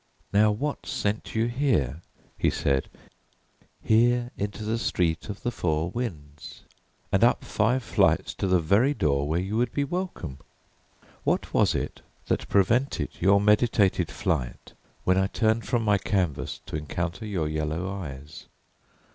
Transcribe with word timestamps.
"Now, 0.33 0.49
what 0.49 0.87
sent 0.87 1.35
you 1.35 1.45
here," 1.45 2.01
he 2.35 2.49
said 2.49 2.89
"here 3.83 4.31
into 4.35 4.63
the 4.63 4.79
Street 4.79 5.29
of 5.29 5.43
the 5.43 5.51
Four 5.51 5.91
Winds, 5.91 6.63
and 7.11 7.23
up 7.23 7.43
five 7.43 7.83
flights 7.83 8.33
to 8.39 8.47
the 8.47 8.59
very 8.59 8.95
door 8.95 9.27
where 9.27 9.39
you 9.39 9.57
would 9.57 9.71
be 9.71 9.83
welcome? 9.83 10.39
What 11.23 11.53
was 11.53 11.75
it 11.75 12.01
that 12.29 12.49
prevented 12.49 13.09
your 13.21 13.39
meditated 13.39 14.09
flight 14.09 14.73
when 15.03 15.19
I 15.19 15.27
turned 15.27 15.67
from 15.67 15.83
my 15.83 15.99
canvas 15.99 16.61
to 16.65 16.75
encounter 16.77 17.23
your 17.27 17.47
yellow 17.47 17.87
eyes? 17.87 18.47